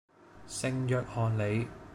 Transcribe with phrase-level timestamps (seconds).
[0.47, 1.67] 聖約翰里